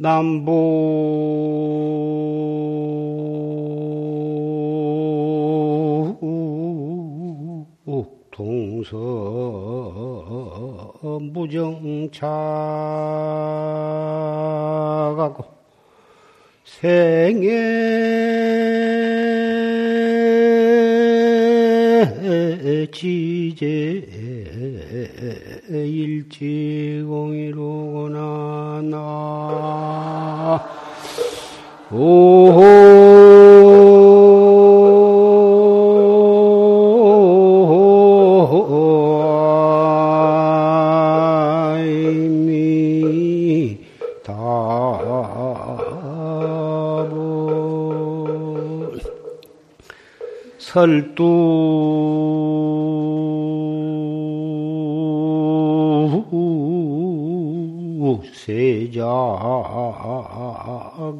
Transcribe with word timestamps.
남북 0.00 0.50
동서 8.30 8.96
무정차가고 11.20 12.24
생애 16.64 18.00
지제 23.00 24.04
일지공이로구나 25.70 27.00
나. 28.82 30.60
설두 50.70 51.39
세작 58.90 59.06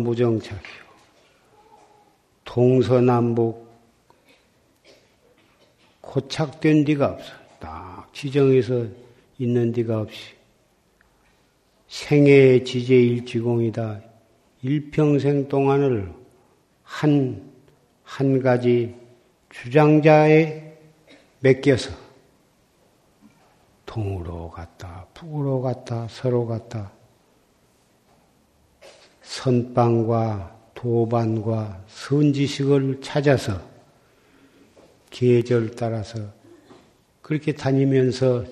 무정착이요. 0.07 0.87
동서남북 2.45 3.67
고착된 6.01 6.85
데가 6.85 7.09
없어. 7.09 7.33
딱 7.59 8.09
지정해서 8.13 8.87
있는 9.39 9.73
데가 9.73 10.01
없이 10.01 10.35
생애 11.89 12.63
지제일지공이다. 12.63 14.01
일평생 14.63 15.49
동안을 15.49 16.13
한, 16.83 17.53
한 18.03 18.41
가지 18.41 18.95
주장자에 19.51 20.75
맡겨서 21.41 21.91
동으로 23.85 24.51
갔다, 24.51 25.07
북으로 25.15 25.63
갔다, 25.63 26.07
서로 26.09 26.47
갔다, 26.47 26.93
선방과 29.27 30.57
도반과 30.75 31.83
선지식을 31.89 33.01
찾아서 33.01 33.61
계절 35.11 35.75
따라서 35.75 36.21
그렇게 37.23 37.53
다니면서 37.53 38.45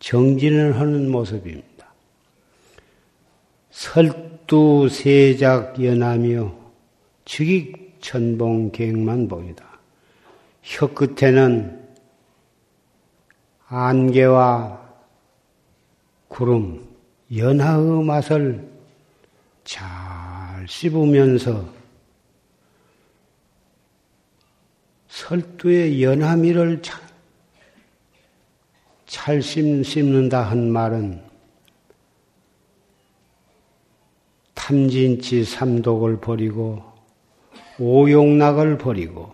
정진을 0.00 0.78
하는 0.78 1.10
모습입니다. 1.10 1.86
설두 3.70 4.88
세작 4.90 5.82
연하며 5.82 6.52
즉익 7.24 7.98
천봉 8.00 8.72
객만봉이다. 8.72 9.64
혀 10.62 10.86
끝에는 10.88 11.80
안개와 13.68 14.82
구름, 16.26 16.88
연하의 17.34 18.04
맛을 18.04 18.71
잘 19.64 20.66
씹으면서 20.68 21.82
설두의 25.08 26.02
연하미를 26.02 26.82
잘, 26.82 27.00
잘 29.06 29.42
씹, 29.42 29.84
씹는다 29.84 30.42
한 30.42 30.70
말은 30.70 31.22
탐진치 34.54 35.44
삼독을 35.44 36.20
버리고 36.20 36.82
오용락을 37.78 38.78
버리고 38.78 39.32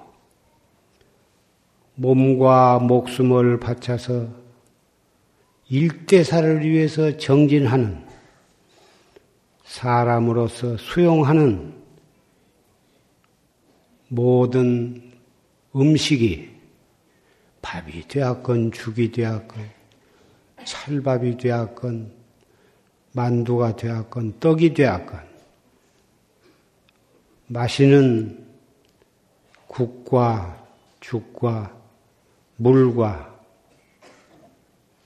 몸과 1.95 2.79
목숨을 2.79 3.61
바쳐서 3.61 4.29
일대사를 5.69 6.65
위해서 6.65 7.17
정진하는 7.17 8.08
사람으로서 9.79 10.77
수용하는 10.77 11.73
모든 14.09 15.13
음식이 15.77 16.51
밥이 17.63 18.09
되었건 18.09 18.73
죽이 18.73 19.13
되었건 19.13 19.71
찰밥이 20.65 21.37
되었건 21.37 22.13
만두가 23.13 23.77
되었건 23.77 24.41
떡이 24.41 24.75
되었건 24.75 25.21
마시는 27.47 28.47
국과 29.69 30.67
죽과 30.99 31.73
물과 32.57 33.39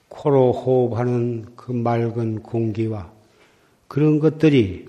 코로 0.08 0.52
호흡하는 0.52 1.54
그 1.56 1.72
맑은 1.72 2.42
공기와 2.42 3.12
그런 3.92 4.20
것들이 4.20 4.86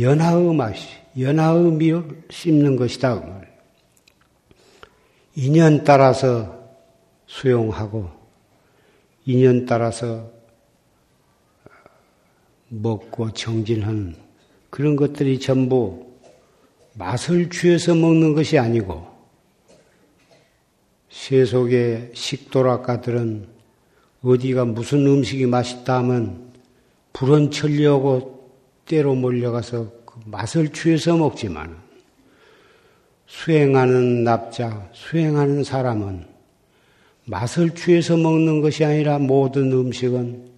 연하의 0.00 0.54
맛이, 0.54 0.88
연하의 1.20 1.72
미를 1.72 2.22
씹는 2.30 2.76
것이다. 2.76 3.20
그 3.20 3.46
인연 5.34 5.84
따라서 5.84 6.58
수용하고, 7.26 8.08
인연 9.26 9.66
따라서 9.66 10.30
먹고 12.70 13.34
정진하는 13.34 14.16
그런 14.70 14.96
것들이 14.96 15.38
전부 15.38 16.16
맛을 16.94 17.50
취해서 17.50 17.94
먹는 17.94 18.34
것이 18.34 18.56
아니고, 18.56 19.06
세속의 21.10 22.12
식도락가들은 22.14 23.48
어디가 24.22 24.64
무슨 24.64 25.06
음식이 25.06 25.44
맛있다 25.44 25.98
하면 25.98 26.51
불은 27.12 27.50
천리하고 27.50 28.50
때로 28.86 29.14
몰려가서 29.14 29.90
그 30.04 30.20
맛을 30.26 30.72
취해서 30.72 31.16
먹지만 31.16 31.76
수행하는 33.26 34.24
납자, 34.24 34.90
수행하는 34.92 35.64
사람은 35.64 36.26
맛을 37.24 37.74
취해서 37.74 38.16
먹는 38.16 38.60
것이 38.60 38.84
아니라 38.84 39.18
모든 39.18 39.72
음식은 39.72 40.50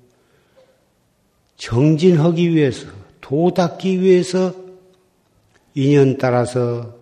정진하기 1.57 2.51
위해서, 2.51 2.89
도닦기 3.21 4.01
위해서 4.01 4.55
인연 5.75 6.19
따라서 6.19 6.99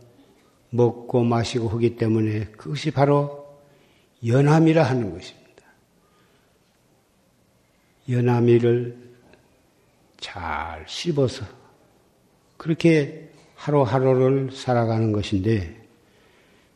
먹고 0.71 1.25
마시고 1.25 1.69
하기 1.69 1.97
때문에 1.97 2.47
그것이 2.57 2.91
바로 2.91 3.47
연함이라 4.27 4.83
하는 4.83 5.13
것입니다. 5.13 5.43
연함이를 8.09 9.12
잘 10.23 10.85
씹어서 10.87 11.45
그렇게 12.57 13.29
하루하루를 13.57 14.51
살아가는 14.53 15.13
것인데 15.13 15.83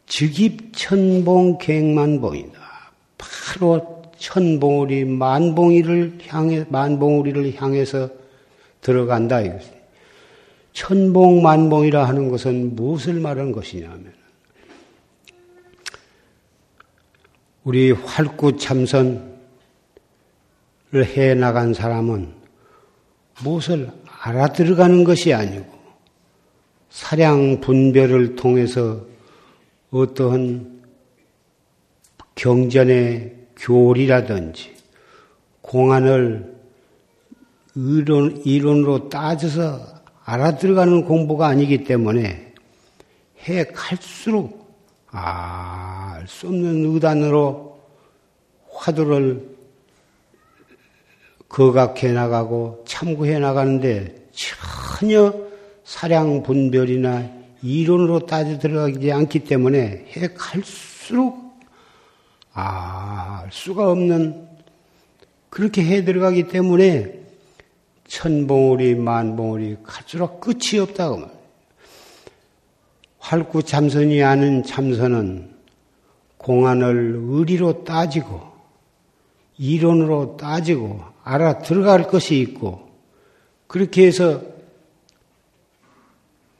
즉입 0.07 0.77
천봉 0.77 1.59
객만봉이다. 1.59 2.59
바로 3.17 4.03
천봉우리 4.19 5.05
만봉이를 5.05 6.19
향해 6.29 6.65
만봉우리를 6.69 7.55
향해서 7.61 8.11
들어간다 8.81 9.41
이것이. 9.41 9.71
천봉 10.73 11.43
만봉이라 11.43 12.07
하는 12.07 12.31
것은 12.31 12.77
무엇을 12.77 13.15
말하는 13.15 13.53
것이냐면 13.53 14.13
우리 17.65 17.91
활구 17.93 18.59
참선을 18.59 19.25
해 20.95 21.35
나간 21.35 21.73
사람은 21.75 22.36
무엇을 23.43 23.91
알아들어가는 24.23 25.05
것이 25.05 25.33
아니고 25.33 25.67
사량 26.91 27.61
분별을 27.61 28.37
통해서 28.37 29.05
어떠한 29.91 30.83
경전의 32.35 33.35
교리라든지 33.57 34.75
공안을 35.61 36.55
이론, 37.75 38.43
이론으로 38.45 39.09
따져서 39.09 39.81
알아들어가는 40.25 41.05
공부가 41.05 41.47
아니기 41.47 41.85
때문에 41.85 42.55
해 43.49 43.65
갈수록 43.65 44.67
알 45.11 45.97
수 46.27 46.49
없는 46.49 46.85
의단으로 46.95 47.81
화두를 48.73 49.56
거각해 51.49 52.13
나가고 52.13 52.85
참고해 52.87 53.39
나가는데 53.39 54.29
전혀 54.33 55.35
사량 55.85 56.43
분별이나 56.43 57.31
이론으로 57.63 58.27
따져 58.27 58.59
들어가지 58.59 59.11
않기 59.13 59.41
때문에 59.41 60.07
해 60.17 60.29
갈수록 60.35 61.59
알 62.53 63.49
수가 63.51 63.91
없는 63.91 64.49
그렇게 65.49 65.85
해 65.85 66.05
들어가기 66.05 66.49
때문에 66.49 67.21
천봉우리 68.09 68.95
만봉우리 68.95 69.79
갈수록 69.83 70.41
끝이 70.41 70.79
없다고 70.81 71.17
말이에요. 71.17 71.37
활구 73.19 73.63
참선이 73.65 74.23
아는 74.23 74.63
참선은 74.63 75.51
공안을 76.37 77.19
의리로 77.25 77.85
따지고 77.85 78.41
이론으로 79.59 80.37
따지고 80.37 81.16
알아 81.29 81.59
들어갈 81.59 82.07
것이 82.07 82.39
있고 82.39 82.89
그렇게 83.67 84.07
해서 84.07 84.43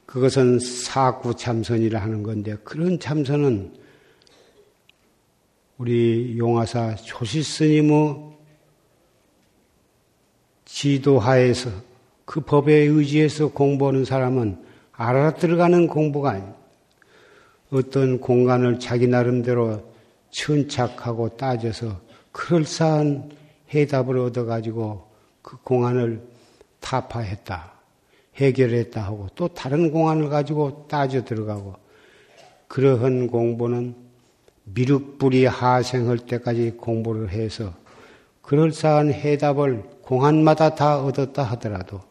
그것은 0.05 0.59
사구 0.59 1.35
참선이라 1.35 2.01
하는 2.01 2.21
건데 2.21 2.57
그런 2.65 2.99
참선은 2.99 3.73
우리 5.77 6.37
용화사 6.37 6.95
조시 6.95 7.43
스님의 7.43 8.17
지도하에서 10.65 11.69
그 12.25 12.41
법에 12.41 12.73
의지해서 12.73 13.47
공부하는 13.47 14.03
사람은 14.03 14.65
알아 14.91 15.35
들어가는 15.35 15.87
공부가 15.87 16.31
아닙니다. 16.31 16.57
어떤 17.71 18.19
공간을 18.19 18.79
자기 18.79 19.07
나름대로 19.07 19.93
천착하고 20.31 21.37
따져서 21.37 22.01
그럴싸한 22.33 23.36
해답을 23.73 24.17
얻어가지고 24.19 25.07
그 25.41 25.57
공안을 25.63 26.21
타파했다, 26.79 27.73
해결했다 28.35 29.01
하고 29.03 29.27
또 29.35 29.47
다른 29.47 29.91
공안을 29.91 30.29
가지고 30.29 30.87
따져 30.87 31.23
들어가고 31.23 31.75
그러한 32.67 33.27
공부는 33.27 33.95
미륵불이 34.65 35.45
하생할 35.45 36.19
때까지 36.19 36.71
공부를 36.71 37.29
해서 37.29 37.73
그럴싸한 38.41 39.11
해답을 39.11 39.83
공안마다 40.01 40.75
다 40.75 41.03
얻었다 41.03 41.43
하더라도 41.43 42.01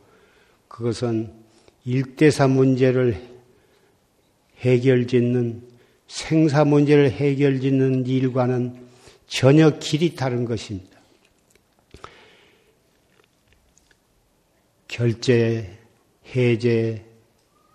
그것은 0.69 1.33
일대사 1.85 2.49
문제를 2.49 3.37
해결 4.59 5.07
짓는 5.07 5.63
생사 6.09 6.65
문제를 6.65 7.11
해결 7.11 7.61
짓는 7.61 8.07
일과는 8.07 8.87
전혀 9.27 9.79
길이 9.79 10.15
다른 10.15 10.45
것입니다. 10.45 10.96
결제, 14.97 15.79
해제, 16.35 17.05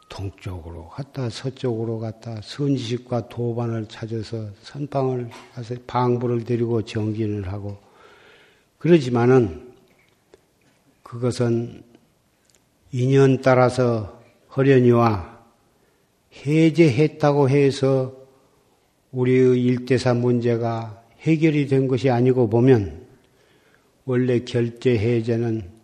동쪽으로 0.09 0.89
갔다 0.89 1.29
서쪽으로 1.29 1.99
갔다 1.99 2.41
선지식과 2.41 3.29
도반을 3.29 3.85
찾아서 3.89 4.49
선방을 4.63 5.29
가서 5.53 5.75
방부를 5.85 6.43
데리고 6.45 6.81
정진을 6.81 7.47
하고 7.47 7.77
그러지만은 8.79 9.71
그것은 11.03 11.83
인연 12.91 13.39
따라서 13.41 14.19
허련이와 14.57 15.45
해제했다고 16.43 17.49
해서 17.49 18.17
우리의 19.11 19.63
일대사 19.63 20.15
문제가 20.15 21.03
해결이 21.19 21.67
된 21.67 21.87
것이 21.87 22.09
아니고 22.09 22.49
보면 22.49 23.05
원래 24.05 24.39
결제 24.39 24.97
해제는 24.97 25.80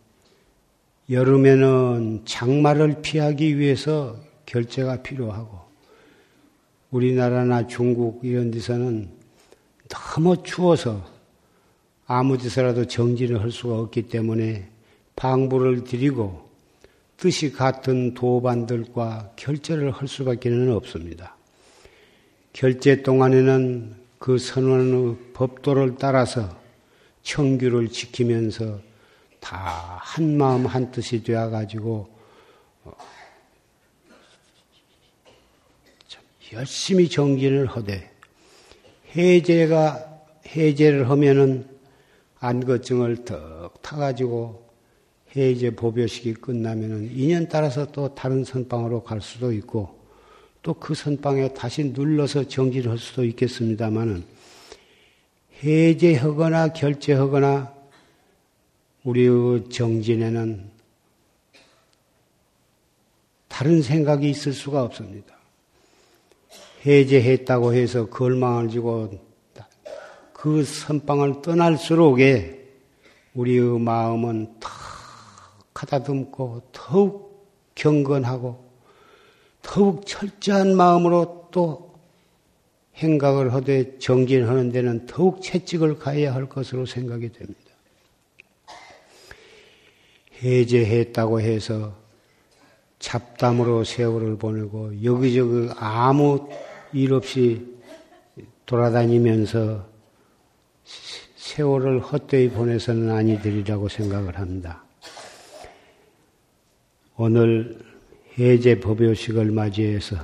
여름에는 1.09 2.23
장마를 2.25 3.01
피하기 3.01 3.57
위해서 3.57 4.17
결제가 4.45 5.01
필요하고 5.03 5.59
우리나라나 6.91 7.67
중국 7.67 8.21
이런 8.23 8.51
데서는 8.51 9.09
너무 9.87 10.43
추워서 10.43 11.05
아무 12.05 12.37
데서라도 12.37 12.85
정진을 12.85 13.41
할 13.41 13.51
수가 13.51 13.79
없기 13.79 14.03
때문에 14.03 14.69
방부를 15.15 15.85
드리고 15.85 16.47
뜻이 17.15 17.51
같은 17.51 18.13
도반들과 18.13 19.31
결제를 19.35 19.91
할 19.91 20.07
수밖에 20.07 20.49
는 20.49 20.71
없습니다. 20.73 21.35
결제 22.53 23.01
동안에는 23.01 23.95
그 24.19 24.37
선언의 24.37 25.17
법도를 25.33 25.95
따라서 25.97 26.57
청규를 27.23 27.89
지키면서 27.89 28.86
다 29.39 29.97
한 30.17 30.35
마음 30.37 30.65
한 30.65 30.89
뜻이 30.89 31.21
되어 31.21 31.49
가지고 31.51 32.07
어, 32.85 32.91
열심히 36.53 37.07
정진을 37.07 37.67
하되 37.67 38.09
해제가 39.15 40.23
해제를 40.47 41.09
하면은 41.09 41.67
안거증을 42.39 43.25
턱 43.25 43.81
타가지고 43.81 44.65
해제 45.35 45.71
보벼식이 45.71 46.35
끝나면은 46.35 47.11
인연 47.11 47.47
따라서 47.47 47.91
또 47.91 48.15
다른 48.15 48.43
선방으로 48.43 49.03
갈 49.03 49.21
수도 49.21 49.51
있고 49.51 49.97
또 50.63 50.73
그 50.73 50.95
선방에 50.95 51.53
다시 51.53 51.83
눌러서 51.83 52.47
정지를 52.47 52.91
할 52.91 52.97
수도 52.97 53.23
있겠습니다만은 53.23 54.23
해제하거나 55.63 56.73
결제하거나 56.73 57.76
우리의 59.07 59.69
정진에는 59.69 60.69
다른 63.47 63.81
생각이 63.81 64.29
있을 64.29 64.51
수가 64.51 64.83
없습니다. 64.83 65.33
해제했다고 66.85 67.73
해서 67.73 68.09
걸망을 68.09 68.69
지고 68.69 69.09
그 70.33 70.63
선방을 70.63 71.41
떠날수록에 71.41 72.67
우리의 73.33 73.79
마음은 73.79 74.59
턱 74.59 74.71
가다듬고 75.73 76.63
더욱 76.73 77.47
경건하고 77.75 78.67
더욱 79.61 80.05
철저한 80.05 80.75
마음으로 80.75 81.47
또 81.51 81.95
행각을 82.95 83.53
하되 83.53 83.99
정진하는 83.99 84.71
데는 84.71 85.05
더욱 85.05 85.41
채찍을 85.41 85.97
가해야 85.97 86.33
할 86.33 86.49
것으로 86.49 86.85
생각이 86.85 87.31
됩니다. 87.31 87.66
해제했다고 90.41 91.41
해서 91.41 91.95
잡담으로 92.99 93.83
세월을 93.83 94.37
보내고 94.37 95.03
여기저기 95.03 95.69
아무 95.77 96.49
일 96.93 97.13
없이 97.13 97.77
돌아다니면서 98.65 99.87
세월을 101.35 101.99
헛되이 102.01 102.49
보내서는 102.49 103.09
아니되리라고 103.09 103.87
생각을 103.87 104.37
합니다. 104.37 104.83
오늘 107.15 107.79
해제 108.37 108.79
법요식을 108.79 109.51
맞이해서 109.51 110.17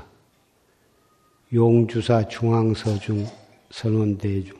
용주사 1.53 2.27
중앙서중 2.27 3.25
선언대중, 3.71 4.55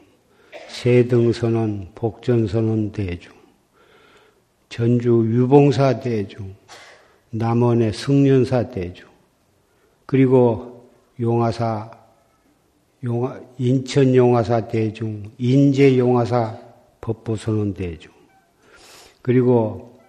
세등선언 0.68 1.92
복전선언 1.94 2.92
대중, 2.92 3.43
전주 4.74 5.24
유봉사 5.28 6.00
대중, 6.00 6.56
남원의 7.30 7.94
승련사 7.94 8.72
대중, 8.72 9.08
그리고 10.08 10.90
용화사, 11.20 11.92
용화, 13.04 13.40
인천 13.60 14.16
용화사 14.16 14.68
대중, 14.70 15.30
인제 15.38 16.00
용화사 16.00 16.58
법보선언 17.02 17.76
대중, 17.76 18.12
그리고 19.22 20.00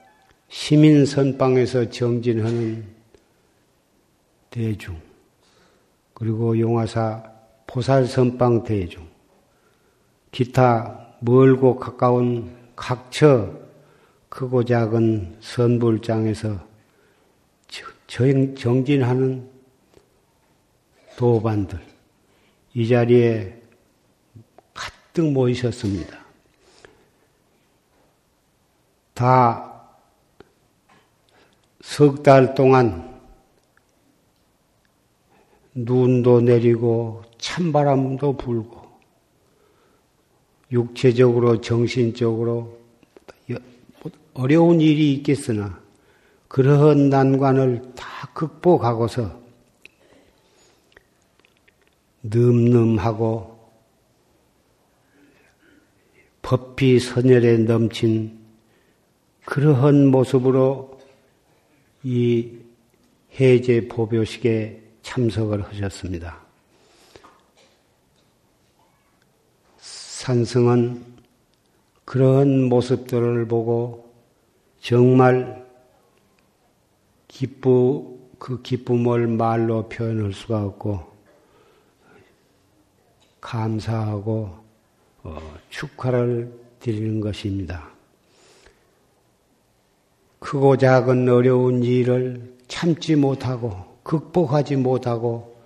시민 0.49 1.05
선방에서 1.05 1.91
정진하는 1.91 2.87
대중, 4.49 4.99
그리고 6.15 6.59
용화사 6.59 7.23
보살 7.67 8.07
선방 8.07 8.65
대중, 8.65 9.07
기타 10.33 11.17
멀고 11.21 11.77
가까운 11.79 12.51
각처 12.75 13.64
크고 14.35 14.65
작은 14.65 15.37
선불장에서 15.41 16.59
정진하는 18.09 19.49
도반들 21.17 21.79
이 22.75 22.89
자리에 22.89 23.63
가득 24.75 25.31
모이셨습니다. 25.31 26.19
다 29.15 29.71
석 31.81 32.25
달 32.25 32.55
동안 32.57 33.23
눈도 35.75 36.41
내리고 36.41 37.23
찬바람도 37.39 38.37
불고 38.37 38.83
육체적으로 40.73 41.61
정신적으로 41.61 42.84
어려운 44.35 44.81
일이 44.81 45.13
있겠으나 45.15 45.81
그러한 46.49 47.09
난관을 47.09 47.95
다 47.95 48.29
극복하고서 48.33 49.43
늠름하고 52.23 53.55
법비 56.43 57.01
선열에 57.01 57.59
넘친 57.59 58.39
그러한 59.45 60.07
모습으로 60.09 61.01
이 62.03 62.53
해제 63.39 63.89
보묘식에 63.89 64.83
참석을 65.03 65.63
하셨습니다. 65.65 66.39
산승은 69.79 71.14
그런 72.05 72.65
모습들을 72.65 73.47
보고 73.49 74.13
정말 74.81 75.65
기쁘, 77.29 78.19
그 78.39 78.63
기쁨을 78.63 79.27
말로 79.27 79.89
표현할 79.89 80.33
수가 80.33 80.65
없고, 80.65 81.01
감사하고, 83.41 84.51
어, 85.25 85.39
축하를 85.71 86.53
드리는 86.79 87.21
것입니다. 87.21 87.89
크고 90.39 90.77
작은 90.77 91.29
어려운 91.29 91.83
일을 91.83 92.55
참지 92.69 93.17
못하고, 93.17 93.99
극복하지 94.03 94.77
못하고, 94.77 95.57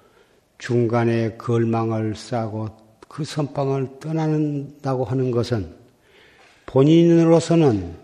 중간에 0.59 1.37
걸망을 1.37 2.17
싸고 2.17 2.69
그 3.09 3.25
선방을 3.25 4.01
떠난다고 4.01 5.05
하는 5.05 5.31
것은 5.31 5.78
본인으로서는 6.69 7.97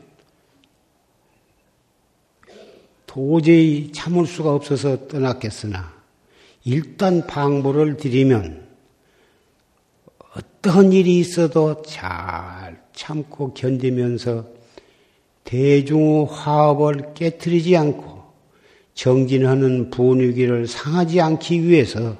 도저히 3.06 3.92
참을 3.92 4.26
수가 4.26 4.54
없어서 4.54 5.06
떠났겠으나 5.06 5.92
일단 6.64 7.26
방부를 7.26 7.99
드리면 7.99 8.66
어떤 10.35 10.92
일이 10.92 11.18
있어도 11.18 11.83
잘 11.83 12.83
참고 12.94 13.52
견디면서 13.52 14.47
대중 15.44 16.26
화합을 16.28 17.12
깨뜨리지 17.12 17.76
않고 17.76 18.25
정진하는 18.94 19.90
분위기를 19.90 20.66
상하지 20.66 21.21
않기 21.21 21.64
위해서 21.64 22.16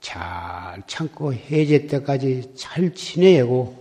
잘 0.00 0.82
참고 0.86 1.34
해제 1.34 1.86
때까지 1.86 2.54
잘 2.56 2.94
지내고 2.94 3.79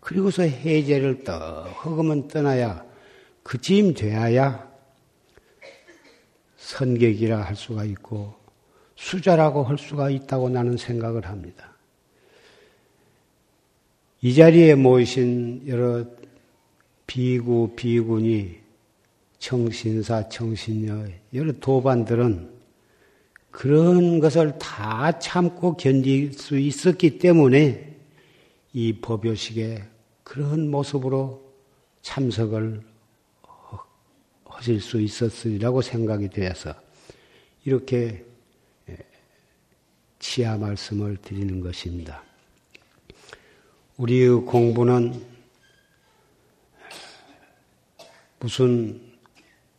그리고서 0.00 0.42
해제를 0.42 1.24
떡 1.24 1.66
허금은 1.84 2.28
떠나야 2.28 2.84
그쯤 3.42 3.94
돼야 3.94 4.68
선객이라 6.56 7.40
할 7.40 7.56
수가 7.56 7.84
있고 7.84 8.34
수자라고 8.96 9.64
할 9.64 9.78
수가 9.78 10.10
있다고 10.10 10.48
나는 10.48 10.76
생각을 10.76 11.26
합니다. 11.26 11.76
이 14.20 14.34
자리에 14.34 14.74
모이신 14.74 15.62
여러 15.68 16.04
비구, 17.06 17.72
비군이 17.76 18.56
청신사, 19.38 20.28
청신녀, 20.28 21.06
여러 21.34 21.52
도반들은 21.52 22.50
그런 23.50 24.18
것을 24.20 24.58
다 24.58 25.18
참고 25.18 25.76
견딜 25.76 26.32
수 26.32 26.58
있었기 26.58 27.18
때문에 27.18 27.87
이 28.72 29.00
법요식에 29.00 29.82
그런 30.22 30.70
모습으로 30.70 31.42
참석을 32.02 32.82
하실 34.44 34.80
수 34.80 35.00
있었으리라고 35.00 35.82
생각이 35.82 36.28
되어서 36.28 36.74
이렇게 37.64 38.24
치아 40.18 40.56
말씀을 40.56 41.16
드리는 41.18 41.60
것입니다. 41.60 42.22
우리의 43.96 44.44
공부는 44.44 45.24
무슨 48.40 49.00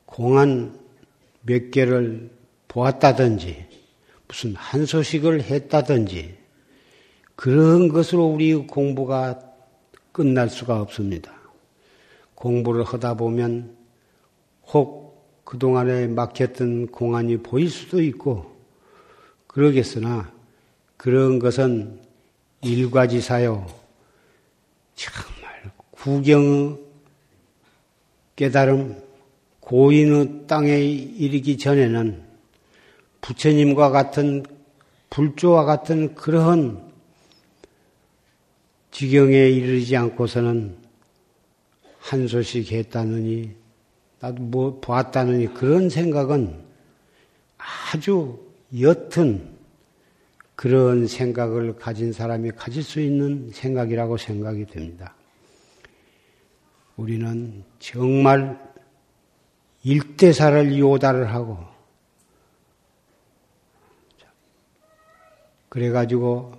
공안 0.05 0.77
몇 1.41 1.72
개를 1.72 2.29
보았다든지 2.67 3.67
무슨 4.27 4.55
한 4.55 4.86
소식을 4.86 5.43
했다든지 5.43 6.38
그런 7.39 7.88
것으로 7.88 8.25
우리 8.25 8.53
공부가 8.53 9.39
끝날 10.12 10.50
수가 10.50 10.81
없습니다. 10.81 11.31
공부를 12.36 12.84
하다 12.84 13.13
보면 13.13 13.77
혹 14.67 15.46
그동안에 15.46 16.08
막혔던 16.08 16.88
공안이 16.88 17.38
보일 17.38 17.69
수도 17.69 18.01
있고 18.01 18.58
그러겠으나 19.48 20.29
그런 20.98 21.39
것은 21.39 22.01
일과지사요. 22.62 23.67
정말 24.96 25.72
구경 25.91 26.77
깨달음 28.36 29.01
고인의 29.62 30.46
땅에 30.46 30.77
이르기 30.77 31.58
전에는 31.58 32.22
부처님과 33.22 33.91
같은 33.91 34.43
불조와 35.10 35.63
같은 35.63 36.15
그러한 36.15 36.88
지경에 38.91 39.50
이르지 39.50 39.96
않고서는 39.96 40.77
한 42.00 42.27
소식 42.27 42.72
했다느니 42.72 43.51
나도 44.19 44.41
뭐 44.41 44.79
보았다느니 44.79 45.53
그런 45.53 45.89
생각은 45.89 46.63
아주 47.58 48.39
옅은 48.74 49.58
그런 50.55 51.08
생각을 51.08 51.75
가진 51.77 52.12
사람이 52.12 52.51
가질 52.51 52.84
수 52.84 53.00
있는 53.00 53.50
생각이라고 53.53 54.17
생각이 54.17 54.65
됩니다. 54.65 55.15
우리는 56.98 57.63
정말 57.79 58.60
일대사를 59.84 60.77
요다를 60.77 61.34
하고 61.34 61.58
그래가지고 65.69 66.51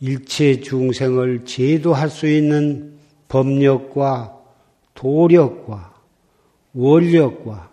일체 0.00 0.60
중생을 0.60 1.44
제도할 1.44 2.08
수 2.08 2.26
있는 2.26 2.98
법력과 3.28 4.38
도력과 4.94 5.94
원력과 6.72 7.70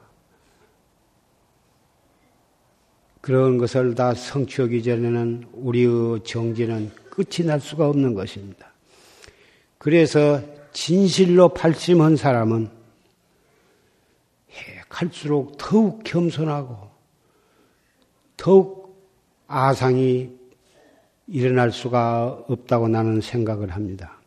그런 3.22 3.58
것을 3.58 3.96
다 3.96 4.14
성취하기 4.14 4.84
전에는 4.84 5.48
우리의 5.54 6.24
정진은 6.24 6.92
끝이 7.10 7.46
날 7.46 7.60
수가 7.60 7.90
없는 7.90 8.14
것입니다. 8.14 8.72
그래서 9.78 10.42
진실로 10.72 11.50
발심한 11.50 12.16
사람은 12.16 12.70
갈수록 14.90 15.58
더욱 15.58 16.04
겸손하고 16.04 16.90
더욱 18.38 18.98
아상이 19.48 20.37
일어날 21.28 21.72
수가 21.72 22.46
없다고 22.48 22.88
나는 22.88 23.22
생각을 23.22 23.72
합니다. 23.72 24.18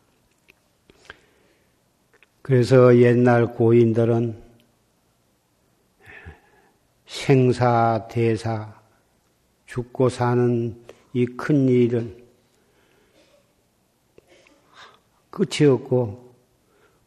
그래서 2.41 2.97
옛날 2.97 3.53
고인들은 3.53 4.41
생사, 7.05 8.07
대사, 8.09 8.73
죽고 9.65 10.09
사는 10.09 10.75
이 11.13 11.25
큰 11.25 11.67
일은 11.67 12.21
끝이 15.29 15.67
없고 15.69 16.33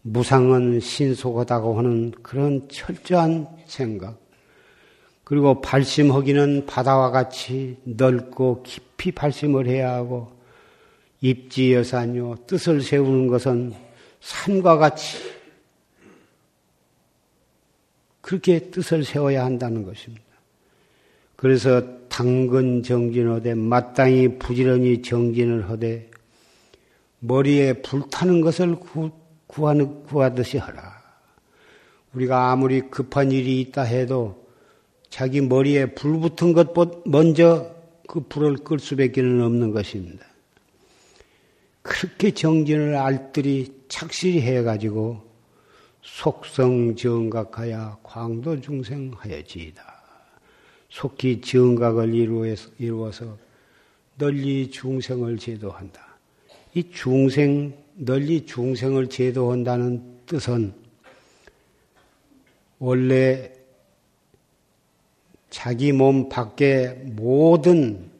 무상은 0.02 0.80
신속하다고 0.80 1.78
하는 1.78 2.10
그런 2.22 2.68
철저한 2.68 3.48
생각. 3.66 4.18
그리고 5.24 5.60
발심하기는 5.62 6.66
바다와 6.66 7.10
같이 7.10 7.78
넓고 7.84 8.62
깊 8.62 8.93
이 9.06 9.12
발심을 9.12 9.66
해야 9.66 9.92
하고 9.92 10.32
입지여산요 11.20 12.46
뜻을 12.46 12.80
세우는 12.80 13.28
것은 13.28 13.72
산과 14.20 14.76
같이 14.78 15.18
그렇게 18.20 18.70
뜻을 18.70 19.04
세워야 19.04 19.44
한다는 19.44 19.84
것입니다. 19.84 20.24
그래서 21.36 21.82
당근 22.08 22.82
정진하되 22.82 23.54
마땅히 23.54 24.38
부지런히 24.38 25.02
정진을 25.02 25.68
하되 25.68 26.10
머리에 27.18 27.74
불타는 27.74 28.40
것을 28.40 28.76
구, 28.76 29.10
구하는, 29.46 30.04
구하듯이 30.04 30.56
하라. 30.56 31.02
우리가 32.14 32.50
아무리 32.50 32.82
급한 32.82 33.30
일이 33.32 33.60
있다 33.60 33.82
해도 33.82 34.46
자기 35.10 35.40
머리에 35.40 35.86
불 35.86 36.18
붙은 36.18 36.52
것 36.52 36.72
먼저 37.04 37.73
그 38.06 38.20
불을 38.20 38.58
끌 38.58 38.78
수밖에 38.78 39.20
없는 39.20 39.72
것입니다. 39.72 40.26
그렇게 41.82 42.30
정진을 42.32 42.96
알뜰히 42.96 43.72
착실히 43.88 44.40
해가지고 44.40 45.22
속성 46.02 46.96
정각하여 46.96 47.98
광도 48.02 48.60
중생하여지이다. 48.60 49.94
속히 50.90 51.40
정각을 51.40 52.14
이루어서 52.78 53.38
널리 54.16 54.70
중생을 54.70 55.38
제도한다. 55.38 56.18
이 56.74 56.90
중생, 56.90 57.74
널리 57.94 58.46
중생을 58.46 59.08
제도한다는 59.08 60.20
뜻은 60.26 60.72
원래 62.78 63.53
자기 65.54 65.92
몸 65.92 66.28
밖에 66.28 67.00
모든 67.14 68.10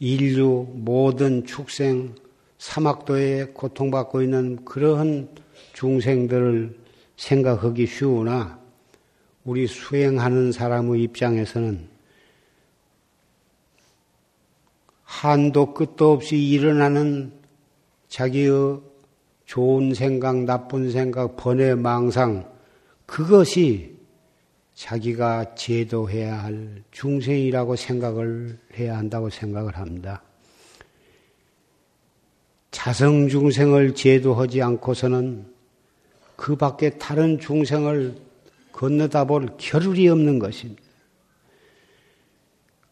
인류, 0.00 0.68
모든 0.74 1.46
축생, 1.46 2.14
사막도에 2.58 3.52
고통받고 3.54 4.20
있는 4.20 4.62
그러한 4.66 5.30
중생들을 5.72 6.78
생각하기 7.16 7.86
쉬우나 7.86 8.58
우리 9.46 9.66
수행하는 9.66 10.52
사람의 10.52 11.00
입장에서는 11.04 11.88
한도 15.04 15.72
끝도 15.72 16.12
없이 16.12 16.36
일어나는 16.36 17.32
자기의 18.08 18.82
좋은 19.46 19.94
생각, 19.94 20.36
나쁜 20.44 20.90
생각, 20.90 21.38
번외 21.38 21.74
망상, 21.76 22.46
그것이 23.06 23.93
자기가 24.74 25.54
제도해야 25.54 26.42
할 26.42 26.82
중생이라고 26.90 27.76
생각을 27.76 28.58
해야 28.76 28.98
한다고 28.98 29.30
생각을 29.30 29.76
합니다. 29.76 30.22
자성 32.70 33.28
중생을 33.28 33.94
제도하지 33.94 34.60
않고서는 34.60 35.46
그 36.36 36.56
밖에 36.56 36.90
다른 36.90 37.38
중생을 37.38 38.16
건너다 38.72 39.24
볼 39.24 39.48
겨를이 39.56 40.08
없는 40.08 40.40
것입니다. 40.40 40.82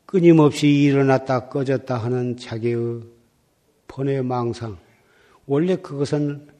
끊임없이 0.06 0.68
일어났다 0.68 1.48
꺼졌다 1.48 1.96
하는 1.96 2.36
자기의 2.36 3.02
번외 3.88 4.22
망상. 4.22 4.78
원래 5.46 5.74
그것은 5.74 6.51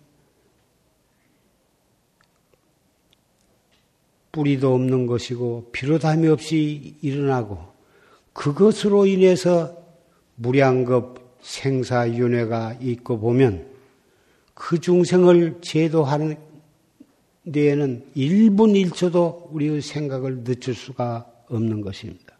뿌리도 4.33 4.75
없는 4.75 5.07
것이고 5.07 5.69
비로담이 5.73 6.27
없이 6.29 6.97
일어나고 7.03 7.59
그것으로 8.33 9.07
인해서 9.07 9.77
무량급 10.37 11.37
생사윤회가 11.43 12.79
있고 12.81 13.19
보면 13.19 13.67
그 14.55 14.81
중생을 14.81 15.59
제도하는 15.61 16.37
데에는 17.51 18.07
1분 18.17 18.91
1초도 18.91 19.53
우리의 19.53 19.83
생각을 19.83 20.45
늦출 20.45 20.75
수가 20.75 21.27
없는 21.49 21.81
것입니다. 21.81 22.39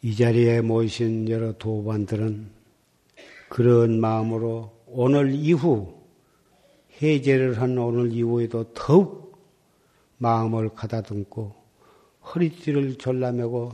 이 0.00 0.14
자리에 0.14 0.60
모이신 0.60 1.28
여러 1.28 1.52
도반들은 1.52 2.46
그런 3.48 4.00
마음으로 4.00 4.72
오늘 4.86 5.34
이후 5.34 5.97
해제를 7.00 7.60
한 7.60 7.78
오늘 7.78 8.12
이후에도 8.12 8.64
더욱 8.74 9.38
마음을 10.18 10.70
가다듬고 10.70 11.54
허리띠를 12.24 12.96
졸라매고 12.96 13.72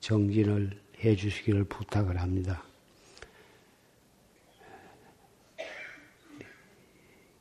정진을 0.00 0.80
해 1.00 1.16
주시기를 1.16 1.64
부탁을 1.64 2.20
합니다. 2.20 2.64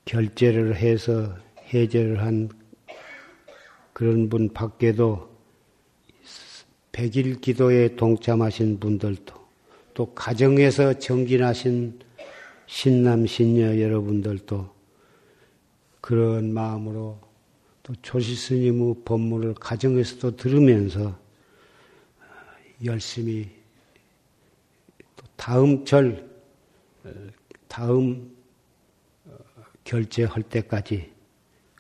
결제를 0.06 0.76
해서 0.76 1.36
해제를 1.74 2.22
한 2.22 2.50
그런 3.94 4.30
분 4.30 4.52
밖에도 4.52 5.30
백일 6.92 7.40
기도에 7.40 7.96
동참하신 7.96 8.80
분들도 8.80 9.34
또 9.94 10.14
가정에서 10.14 11.00
정진하신 11.00 12.00
신남 12.72 13.28
신녀 13.28 13.78
여러분들도 13.78 14.74
그런 16.00 16.54
마음으로 16.54 17.20
또 17.84 17.94
조시 18.02 18.34
스님의 18.34 18.96
법문을 19.04 19.56
가정에서도 19.56 20.38
들으면서 20.38 21.20
열심히 22.86 23.50
또 25.18 25.26
다음 25.36 25.84
절, 25.84 26.26
다음 27.68 28.34
어, 29.26 29.38
결제할 29.84 30.42
때까지 30.44 31.12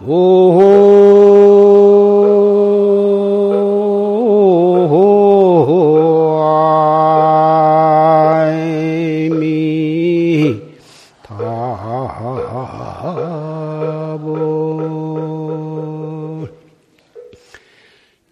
오. 0.07 0.86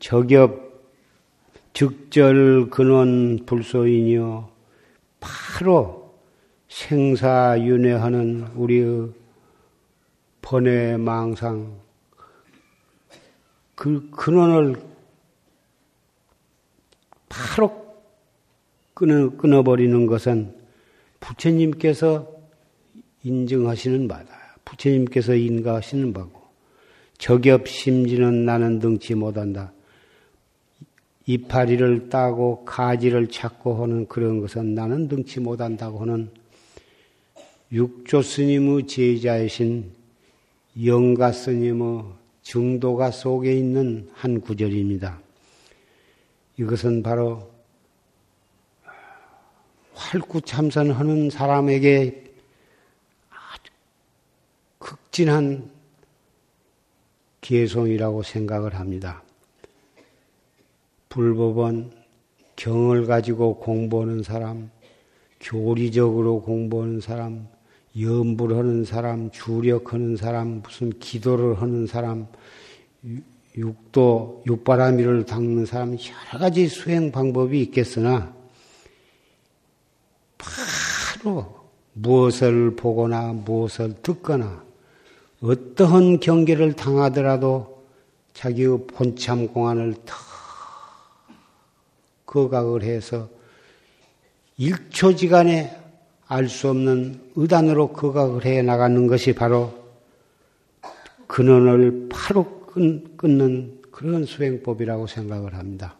저격 0.04 0.84
즉절 1.72 2.68
근원 2.68 3.46
불소이뇨 3.46 4.50
바로 5.18 6.14
생사윤회하는 6.68 8.48
우리의 8.54 9.08
번외 10.42 10.98
망상 10.98 11.80
그 13.74 14.10
근원을 14.10 14.76
바로 17.30 17.96
끊어, 18.92 19.30
끊어버리는 19.30 20.04
것은 20.04 20.54
부처님께서 21.20 22.30
인정하시는 23.22 24.06
바다. 24.06 24.58
부처님께서 24.66 25.34
인가하시는 25.34 26.12
바고 26.12 26.42
적엽 27.16 27.66
심지는 27.68 28.44
나는 28.44 28.80
등치 28.80 29.14
못한다. 29.14 29.73
이파리를 31.26 32.10
따고 32.10 32.64
가지를 32.64 33.28
찾고 33.28 33.82
하는 33.82 34.06
그런 34.06 34.40
것은 34.40 34.74
나는 34.74 35.08
등치 35.08 35.40
못한다고 35.40 36.00
하는 36.00 36.30
육조 37.72 38.22
스님의 38.22 38.86
제자이신 38.86 39.90
영가 40.84 41.32
스님의 41.32 42.04
증도가 42.42 43.10
속에 43.10 43.56
있는 43.56 44.10
한 44.12 44.40
구절입니다. 44.40 45.18
이것은 46.58 47.02
바로 47.02 47.50
활구참선하는 49.94 51.30
사람에게 51.30 52.32
아주 53.30 53.72
극진한 54.78 55.70
개송이라고 57.40 58.22
생각을 58.22 58.74
합니다. 58.74 59.22
불법은 61.14 61.92
경을 62.56 63.06
가지고 63.06 63.60
공부하는 63.60 64.24
사람, 64.24 64.68
교리적으로 65.40 66.42
공부하는 66.42 67.00
사람, 67.00 67.46
염불 68.00 68.56
하는 68.56 68.84
사람, 68.84 69.30
주력하는 69.30 70.16
사람, 70.16 70.60
무슨 70.60 70.90
기도를 70.98 71.62
하는 71.62 71.86
사람, 71.86 72.26
육도, 73.56 74.42
육바라미를 74.44 75.24
닦는 75.24 75.66
사람, 75.66 75.92
여러 75.92 76.40
가지 76.40 76.66
수행 76.66 77.12
방법이 77.12 77.60
있겠으나, 77.62 78.34
바로 80.36 81.54
무엇을 81.92 82.74
보거나 82.74 83.34
무엇을 83.34 84.02
듣거나, 84.02 84.64
어떠한 85.40 86.18
경계를 86.18 86.72
당하더라도 86.72 87.84
자기의 88.32 88.88
본참 88.88 89.46
공안을 89.46 89.94
더 90.04 90.33
거각을 92.34 92.82
해서 92.82 93.28
일초지간에 94.58 95.80
알 96.26 96.48
수 96.48 96.70
없는 96.70 97.20
의단으로 97.36 97.92
거각을 97.92 98.44
해 98.44 98.62
나가는 98.62 99.06
것이 99.06 99.34
바로 99.34 99.72
근원을 101.26 102.08
바로 102.10 102.60
끊는 103.16 103.82
그런 103.90 104.24
수행법이라고 104.24 105.06
생각을 105.06 105.54
합니다. 105.54 105.96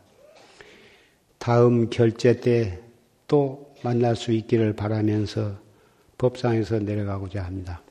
다음 1.39 1.89
결제 1.91 2.41
때 2.41 2.85
또 3.27 3.75
만날 3.83 4.17
수 4.17 4.33
있기를 4.33 4.75
바라면서 4.75 5.57
법상에서 6.19 6.81
내려가고자 6.81 7.43
합니다. 7.43 7.83